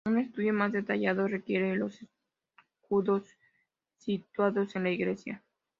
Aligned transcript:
Un 0.03 0.17
estudio 0.17 0.51
más 0.51 0.71
detallado 0.71 1.27
requieren 1.27 1.77
los 1.77 1.99
escudos 2.83 3.37
situados 3.99 4.75
en 4.75 4.81
la 4.81 4.89
iglesia. 4.89 5.43